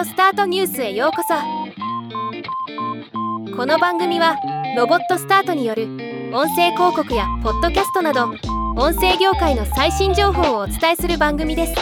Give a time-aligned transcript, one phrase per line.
[0.00, 1.34] オスタートニュースへようこそ。
[3.54, 4.34] この番組は
[4.74, 5.88] ロボットスタートによる
[6.32, 8.30] 音声広告やポッドキャストなど
[8.78, 11.74] 音声業界の最新情報をお伝えする番組です。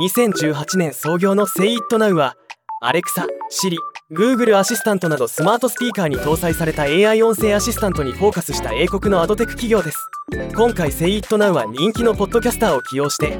[0.00, 2.34] 2018年創業の SayItNow は
[2.80, 3.76] アレクサ、Siri、
[4.12, 10.06] Google アシスタントなどスマートスピーカーに搭載された AI 音声アシスタントにフォーカスした英国のアドテク企業です。
[10.54, 13.38] 今回 SayItNow は人気のポッドキャスターを起用して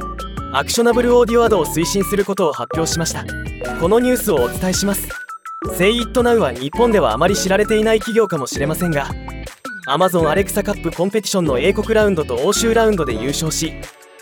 [0.54, 3.26] アクショナブルオーディオアドを推進することを発表しました。
[3.80, 5.06] このニュースをお伝えします。
[5.66, 9.08] SayItNow は日本ではあまり知られていない企業かもしれませんが
[9.88, 13.74] Amazon アレクサカップコンペティションの英国ラウンドと欧州ラウンドで優勝し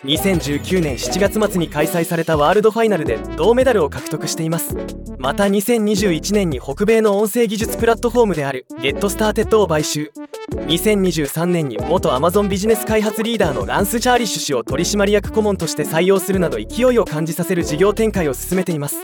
[0.04, 4.74] 2019年7月末に開催されたワールドファイナルで銅メダルを獲得しています。
[5.18, 10.10] また2021年に北米の音声技術プラットフォームである Getstarted を買収。
[10.52, 18.96] 2023年に元 Amazon ビジネス開発リーダーのランス・チャーリッシュ氏を取締役顧問として採用するなど勢いを感じさせる事業展開を進めています。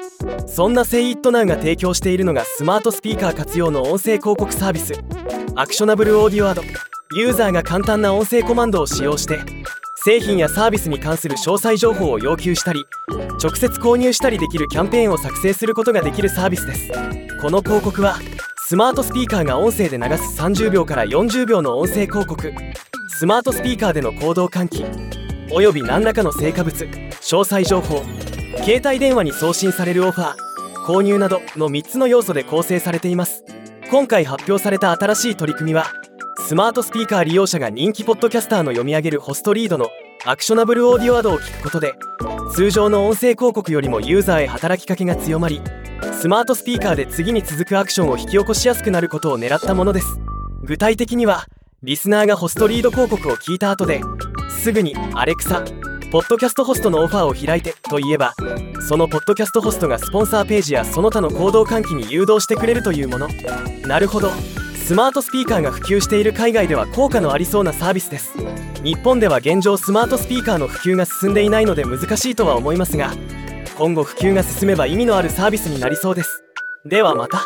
[0.46, 4.94] そんな Say It Now が提供しているのがスマートスピーカー活用の音声広告サービス。
[5.54, 6.62] Actionable Audio Ad。
[7.14, 9.38] ユーザーが簡単な音声コマンドを使用して
[10.06, 12.86] 製品やサービスに関する詳細情報を要求したり
[13.42, 16.92] 直接購入したりできるキャンペーンを作成することができるサービスです。
[17.42, 18.14] この広告は
[18.68, 22.52] スマートスピーカーが音声で流す30秒から40秒の音声広告。
[23.18, 24.84] スマートスピーカーでの行動喚起
[25.50, 28.04] および何らかの成果物詳細情報
[28.62, 33.42] 携帯電話に送信されるオファー購入などの3つの要素で構成されています。
[33.90, 35.86] 今回発表された新しい取り組みは
[36.46, 39.90] スマートスピーカー利用者が人気ポッドキャスターの読み上げるホストリードの
[40.24, 41.94] アクショナブルオーディオアドを聞くことで
[42.54, 45.60] 通常の音声広告よりもユーザーへ働きかけが強まり
[46.12, 50.20] スマートスピーカーで次に続くアクションを引き起こしやすくなることを狙ったものです。
[50.62, 51.46] 具体的には
[51.82, 54.00] リスナーがホストリード広告を聞いた後で
[54.48, 55.64] すぐに「アレクサ
[56.12, 58.34] ポッドキャストホストのオファーを開いて」と言えば
[58.88, 63.28] そのポッドキャストホストがスポンサーページやその他の行動喚起に誘導してくれるというもの。
[63.88, 64.30] なるほど。
[64.86, 68.34] スマートスピーカーが普及している海外では効果のありそうなサービスです。
[68.84, 73.10] 日本では現状スマートスピーカーの普及が進んでいないので難しいとは思いますが
[73.76, 76.44] 今後普及が進めば意味のあるサービスになりそうです。
[76.84, 77.44] ではまた。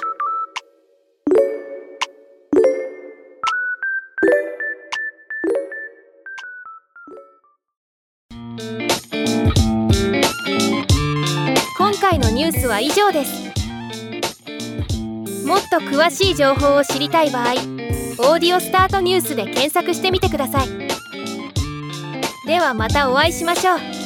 [11.78, 13.59] 今回のニュースは以上です。
[15.70, 17.52] と詳しい情報を知りたい場合
[18.18, 20.68] 「オーディオスタートニュース」で検索してみてください。
[22.46, 23.99] ではまたお会いしましょう。